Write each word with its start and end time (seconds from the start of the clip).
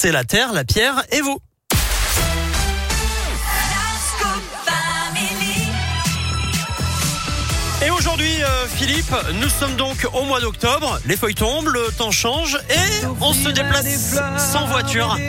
C'est 0.00 0.12
la 0.12 0.22
terre, 0.22 0.52
la 0.52 0.62
pierre 0.62 1.02
et 1.10 1.20
vous. 1.22 1.40
Et 7.88 7.90
aujourd'hui, 7.90 8.42
euh, 8.42 8.66
Philippe, 8.68 9.14
nous 9.40 9.48
sommes 9.48 9.74
donc 9.76 10.06
au 10.12 10.22
mois 10.24 10.42
d'octobre. 10.42 11.00
Les 11.06 11.16
feuilles 11.16 11.34
tombent, 11.34 11.68
le 11.68 11.86
temps 11.96 12.10
change 12.10 12.58
et 12.68 13.06
on 13.18 13.32
se 13.32 13.48
déplace 13.48 14.20
sans 14.52 14.66
voiture. 14.66 15.16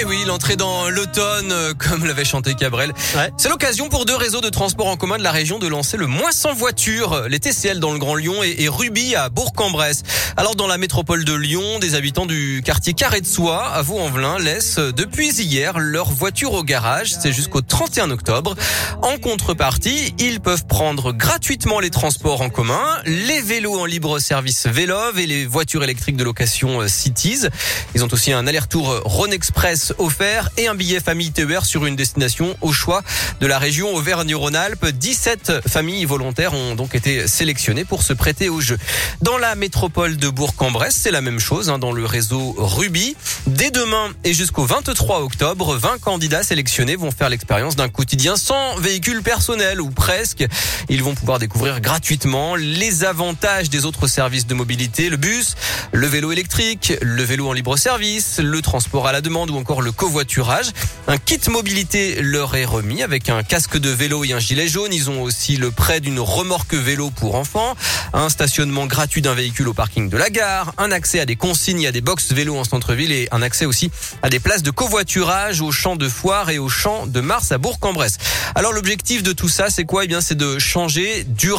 Eh 0.00 0.04
oui, 0.04 0.22
l'entrée 0.26 0.56
dans 0.56 0.88
l'automne, 0.90 1.50
euh, 1.50 1.72
comme 1.74 2.04
l'avait 2.04 2.24
chanté 2.24 2.54
Cabrel. 2.54 2.92
Ouais. 3.16 3.32
C'est 3.36 3.48
l'occasion 3.48 3.88
pour 3.88 4.04
deux 4.04 4.14
réseaux 4.14 4.40
de 4.40 4.48
transport 4.48 4.86
en 4.86 4.96
commun 4.96 5.16
de 5.16 5.22
la 5.22 5.32
région 5.32 5.58
de 5.58 5.66
lancer 5.66 5.96
le 5.96 6.06
moins 6.06 6.30
sans 6.30 6.52
voiture, 6.52 7.24
les 7.28 7.40
TCL 7.40 7.80
dans 7.80 7.92
le 7.92 7.98
Grand 7.98 8.14
Lyon 8.14 8.42
et, 8.44 8.56
et 8.58 8.68
Ruby 8.68 9.16
à 9.16 9.28
Bourg-en-Bresse. 9.28 10.02
Alors 10.36 10.54
dans 10.54 10.66
la 10.66 10.78
métropole 10.78 11.24
de 11.24 11.32
Lyon, 11.32 11.78
des 11.80 11.94
habitants 11.94 12.26
du 12.26 12.62
quartier 12.64 12.92
Carré 12.92 13.20
de 13.20 13.26
Soie 13.26 13.66
à 13.66 13.82
Vaux-en-Velin 13.82 14.38
laissent 14.38 14.78
euh, 14.78 14.92
depuis 14.92 15.30
hier 15.30 15.78
leur 15.78 16.10
voiture 16.10 16.52
au 16.52 16.62
garage. 16.62 17.14
C'est 17.18 17.32
jusqu'au 17.32 17.62
31 17.62 18.10
octobre. 18.10 18.54
En 19.02 19.16
contrepartie, 19.18 20.14
ils 20.18 20.40
peuvent 20.40 20.66
prendre 20.66 21.12
gratuitement 21.12 21.80
les 21.80 21.87
transports 21.90 22.40
en 22.40 22.50
commun, 22.50 22.84
les 23.04 23.40
vélos 23.40 23.78
en 23.78 23.84
libre 23.84 24.18
service 24.18 24.66
Vélov 24.66 25.18
et 25.18 25.26
les 25.26 25.46
voitures 25.46 25.82
électriques 25.84 26.16
de 26.16 26.24
location 26.24 26.80
euh, 26.80 26.88
Cities. 26.88 27.46
Ils 27.94 28.04
ont 28.04 28.08
aussi 28.12 28.32
un 28.32 28.46
aller-retour 28.46 28.90
euh, 28.90 29.00
Rhône 29.04 29.32
Express 29.32 29.92
offert 29.98 30.50
et 30.56 30.68
un 30.68 30.74
billet 30.74 31.00
famille 31.00 31.30
TER 31.30 31.64
sur 31.64 31.86
une 31.86 31.96
destination 31.96 32.56
au 32.60 32.72
choix 32.72 33.02
de 33.40 33.46
la 33.46 33.58
région 33.58 33.94
Auvergne-Rhône-Alpes. 33.94 34.86
17 34.86 35.68
familles 35.68 36.04
volontaires 36.04 36.54
ont 36.54 36.74
donc 36.74 36.94
été 36.94 37.26
sélectionnées 37.28 37.84
pour 37.84 38.02
se 38.02 38.12
prêter 38.12 38.48
au 38.48 38.60
jeu. 38.60 38.78
Dans 39.22 39.38
la 39.38 39.54
métropole 39.54 40.16
de 40.16 40.28
Bourg-en-Bresse, 40.28 40.96
c'est 40.96 41.10
la 41.10 41.20
même 41.20 41.40
chose 41.40 41.70
hein, 41.70 41.78
dans 41.78 41.92
le 41.92 42.04
réseau 42.04 42.54
Ruby. 42.58 43.16
Dès 43.46 43.70
demain 43.70 44.08
et 44.24 44.32
jusqu'au 44.32 44.64
23 44.64 45.20
octobre, 45.20 45.76
20 45.76 46.00
candidats 46.00 46.42
sélectionnés 46.42 46.96
vont 46.96 47.10
faire 47.10 47.28
l'expérience 47.28 47.76
d'un 47.76 47.88
quotidien 47.88 48.36
sans 48.36 48.76
véhicule 48.76 49.22
personnel 49.22 49.80
ou 49.80 49.90
presque. 49.90 50.44
Ils 50.88 51.02
vont 51.02 51.14
pouvoir 51.14 51.38
découvrir 51.38 51.77
gratuitement 51.80 52.56
les 52.56 53.04
avantages 53.04 53.70
des 53.70 53.84
autres 53.84 54.06
services 54.06 54.46
de 54.46 54.54
mobilité, 54.54 55.08
le 55.08 55.16
bus, 55.16 55.54
le 55.92 56.06
vélo 56.06 56.32
électrique, 56.32 56.94
le 57.00 57.22
vélo 57.22 57.48
en 57.48 57.52
libre 57.52 57.76
service, 57.76 58.38
le 58.38 58.62
transport 58.62 59.06
à 59.06 59.12
la 59.12 59.20
demande 59.20 59.50
ou 59.50 59.56
encore 59.56 59.82
le 59.82 59.92
covoiturage. 59.92 60.66
Un 61.06 61.18
kit 61.18 61.40
mobilité 61.48 62.20
leur 62.22 62.56
est 62.56 62.64
remis 62.64 63.02
avec 63.02 63.28
un 63.28 63.42
casque 63.42 63.78
de 63.78 63.90
vélo 63.90 64.24
et 64.24 64.32
un 64.32 64.38
gilet 64.38 64.68
jaune. 64.68 64.92
Ils 64.92 65.10
ont 65.10 65.22
aussi 65.22 65.56
le 65.56 65.70
prêt 65.70 66.00
d'une 66.00 66.20
remorque 66.20 66.74
vélo 66.74 67.10
pour 67.10 67.34
enfants, 67.34 67.76
un 68.12 68.28
stationnement 68.28 68.86
gratuit 68.86 69.22
d'un 69.22 69.34
véhicule 69.34 69.68
au 69.68 69.74
parking 69.74 70.08
de 70.08 70.16
la 70.16 70.30
gare, 70.30 70.72
un 70.78 70.90
accès 70.90 71.20
à 71.20 71.26
des 71.26 71.36
consignes, 71.36 71.86
à 71.86 71.92
des 71.92 72.00
box 72.00 72.32
vélo 72.32 72.56
en 72.56 72.64
centre-ville 72.64 73.12
et 73.12 73.28
un 73.32 73.42
accès 73.42 73.66
aussi 73.66 73.90
à 74.22 74.28
des 74.28 74.40
places 74.40 74.62
de 74.62 74.70
covoiturage 74.70 75.60
au 75.60 75.72
champ 75.72 75.96
de 75.96 76.08
foire 76.08 76.50
et 76.50 76.58
au 76.58 76.68
champ 76.68 77.06
de 77.06 77.20
Mars 77.20 77.52
à 77.52 77.58
Bourg-en-Bresse. 77.58 78.18
Alors 78.54 78.72
l'objectif 78.72 79.22
de 79.22 79.32
tout 79.32 79.48
ça, 79.48 79.70
c'est 79.70 79.84
quoi? 79.84 80.04
Eh 80.04 80.08
bien, 80.08 80.20
c'est 80.20 80.36
de 80.36 80.58
changer 80.58 81.24
durablement 81.24 81.57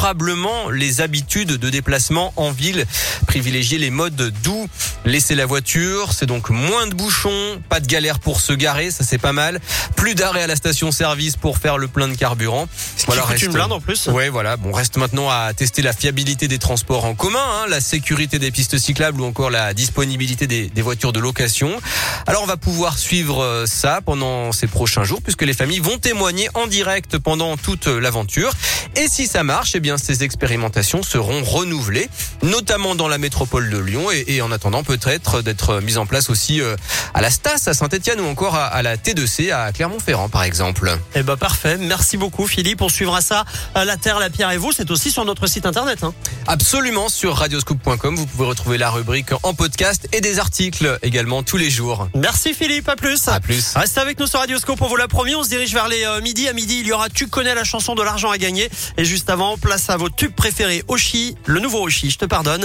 les 0.72 1.02
habitudes 1.02 1.53
de 1.58 1.69
déplacement 1.69 2.33
en 2.36 2.52
ville, 2.52 2.86
privilégier 3.28 3.78
les 3.78 3.89
modes 3.89 4.33
doux, 4.44 4.67
laisser 5.06 5.36
la 5.36 5.45
voiture, 5.45 6.14
c'est 6.14 6.25
donc 6.25 6.50
moins 6.50 6.88
de 6.88 6.94
bouchons, 6.94 7.61
pas 7.69 7.80
de 7.80 7.88
galère 7.88 8.19
pour 8.19 8.41
se 8.41 8.53
garer, 8.53 8.91
ça 8.91 9.03
c'est 9.03 9.17
pas 9.17 9.33
mal, 9.33 9.59
plus 9.95 10.16
d'arrêt 10.16 10.44
à 10.44 10.47
la 10.47 10.56
station-service 10.56 11.36
pour 11.36 11.58
faire 11.58 11.78
le 11.78 11.88
plein 11.88 12.08
de 12.08 12.16
carburant. 12.16 12.67
Ce 12.97 13.06
qui 13.06 13.17
coûte 13.17 13.41
une 13.41 13.53
blinde 13.53 13.72
en 13.72 13.80
plus. 13.80 14.08
Ouais, 14.08 14.30
voilà. 14.30 14.58
Bon, 14.58 14.72
reste 14.72 14.97
maintenant 14.97 15.30
à 15.30 15.53
tester 15.53 15.81
la 15.81 15.94
fiabilité 15.94 16.47
des 16.47 16.59
transports 16.59 17.06
en 17.06 17.16
commun, 17.16 17.39
hein, 17.39 17.66
la 17.69 17.81
sécurité 17.81 18.39
des 18.39 18.52
pistes 18.52 18.78
cyclables 18.78 19.22
ou 19.22 19.25
encore 19.25 19.50
la 19.50 19.73
disponibilité 19.73 20.47
des, 20.47 20.67
des 20.67 20.81
voitures 20.81 21.13
de 21.13 21.19
location. 21.19 21.80
Alors, 22.28 22.44
on 22.44 22.47
va 22.47 22.58
pouvoir 22.58 22.97
suivre 22.97 23.44
euh, 23.44 23.66
ça 23.66 24.02
pendant 24.06 24.52
ces 24.52 24.67
prochains 24.67 25.03
jours 25.03 25.22
puisque 25.22 25.44
les 25.44 25.53
familles 25.53 25.80
vont 25.80 25.97
témoigner 25.97 26.50
en 26.53 26.67
direct 26.67 27.17
pendant 27.17 27.58
toute 27.58 27.88
l'aventure. 27.88 28.52
Et 28.95 29.08
si 29.08 29.28
ça 29.28 29.44
marche, 29.44 29.72
eh 29.75 29.80
bien, 29.80 29.88
ces 29.97 30.23
expérimentations 30.23 31.03
seront 31.03 31.44
renouvelées, 31.44 32.09
notamment 32.44 32.95
dans 32.95 33.07
la 33.07 33.17
métropole 33.17 33.69
de 33.69 33.77
Lyon 33.77 34.11
et, 34.11 34.25
et 34.27 34.41
en 34.41 34.51
attendant 34.51 34.83
peut-être 34.83 35.41
d'être 35.41 35.81
mises 35.81 35.97
en 35.97 36.05
place 36.05 36.29
aussi 36.29 36.61
euh, 36.61 36.75
à 37.13 37.22
la 37.22 37.29
Stas 37.29 37.63
à 37.67 37.73
Saint-Etienne 37.73 38.19
ou 38.19 38.25
encore 38.25 38.55
à, 38.55 38.66
à 38.66 38.81
la 38.81 38.97
T2C 38.97 39.51
à 39.51 39.72
Clermont-Ferrand, 39.72 40.29
par 40.29 40.44
exemple. 40.44 40.97
Eh 41.16 41.23
ben 41.23 41.38
parfait. 41.38 41.78
Merci 41.78 42.17
beaucoup 42.17 42.47
Philippe. 42.47 42.81
On 42.81 42.89
suivra 42.89 43.22
ça. 43.22 43.45
à 43.75 43.85
La 43.85 43.97
terre, 43.97 44.19
la 44.19 44.29
pierre 44.29 44.51
et 44.51 44.57
vous. 44.57 44.72
C'est 44.72 44.91
aussi 44.91 45.11
sur 45.11 45.25
notre 45.25 45.47
site 45.47 45.66
internet. 45.66 46.03
Hein. 46.03 46.13
Absolument 46.47 47.09
sur 47.09 47.35
radioscoop.com, 47.35 48.16
vous 48.16 48.25
pouvez 48.25 48.45
retrouver 48.45 48.78
la 48.78 48.89
rubrique 48.89 49.29
en 49.44 49.53
podcast 49.53 50.07
et 50.13 50.22
des 50.22 50.39
articles 50.39 50.99
également 51.01 51.44
tous 51.44 51.57
les 51.57 51.69
jours. 51.69 52.07
Merci 52.16 52.53
Philippe. 52.53 52.89
À 52.89 52.95
plus. 52.95 53.28
À 53.28 53.39
plus. 53.39 53.73
Restez 53.75 53.99
avec 53.99 54.19
nous 54.19 54.28
sur 54.28 54.39
Radioscope. 54.39 54.81
On 54.81 54.88
vous 54.88 54.95
l'a 54.95 55.07
promis. 55.07 55.35
On 55.35 55.44
se 55.44 55.49
dirige 55.49 55.73
vers 55.73 55.88
les 55.88 56.03
euh, 56.05 56.22
midi. 56.22 56.47
À 56.47 56.53
midi, 56.53 56.78
il 56.79 56.88
y 56.88 56.91
aura 56.91 57.09
Tu 57.09 57.28
connais 57.28 57.53
la 57.55 57.63
chanson 57.63 57.95
de 57.95 58.01
l'argent 58.03 58.31
à 58.31 58.38
gagner. 58.38 58.69
Et 58.97 59.05
juste 59.05 59.29
avant, 59.29 59.57
à 59.88 59.95
vos 59.95 60.09
tubes 60.09 60.34
préférés. 60.34 60.84
Oshi, 60.88 61.35
le 61.45 61.59
nouveau 61.62 61.84
Oshi. 61.84 62.09
Je 62.09 62.17
te 62.17 62.25
pardonne. 62.25 62.57